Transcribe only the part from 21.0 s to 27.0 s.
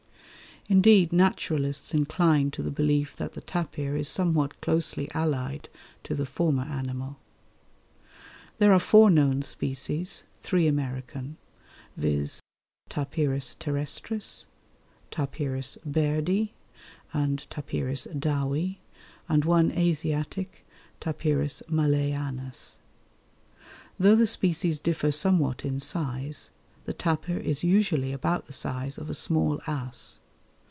T. malayanus. Though the species differ somewhat in size, the